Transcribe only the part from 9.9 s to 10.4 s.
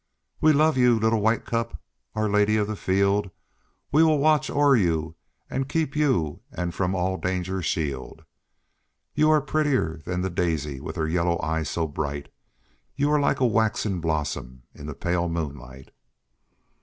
than the